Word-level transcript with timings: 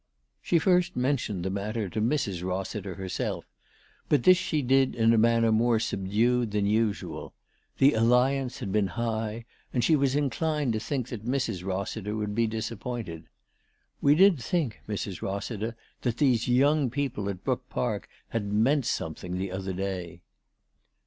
She 0.41 0.57
first 0.57 0.95
mentioned 0.95 1.45
the 1.45 1.51
matter 1.51 1.87
to 1.87 2.01
Mrs. 2.01 2.41
Eossiter 2.41 2.95
D 2.95 2.95
D 2.95 2.95
402 2.95 2.95
ALICE 2.95 2.95
DUGKDALE. 2.95 2.95
herself; 3.29 3.45
but 4.09 4.23
this 4.23 4.35
she 4.37 4.61
did 4.63 4.95
in 4.95 5.13
a 5.13 5.17
manner 5.19 5.51
more 5.51 5.79
subdued 5.79 6.49
than 6.49 6.65
usual. 6.65 7.35
The" 7.77 7.93
alliance" 7.93 8.57
had 8.61 8.71
been 8.71 8.87
high, 8.97 9.45
and 9.71 9.83
she 9.83 9.95
was 9.95 10.15
inclined 10.15 10.73
to 10.73 10.79
think 10.79 11.09
that 11.09 11.23
Mrs. 11.23 11.63
Rossiter 11.63 12.15
would 12.15 12.33
be 12.33 12.47
dis 12.47 12.71
appointed." 12.71 13.25
We 14.01 14.15
did 14.15 14.39
think, 14.39 14.79
Mrs. 14.89 15.21
Rossiter, 15.21 15.75
that 16.01 16.17
these 16.17 16.47
young 16.47 16.89
people 16.89 17.29
at 17.29 17.43
Brook 17.43 17.69
Park 17.69 18.09
had 18.29 18.51
meant 18.51 18.87
something 18.87 19.37
the 19.37 19.51
other 19.51 19.73
day." 19.73 20.23